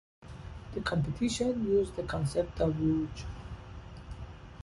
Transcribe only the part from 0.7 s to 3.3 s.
The competition used the concept of 'rouges'.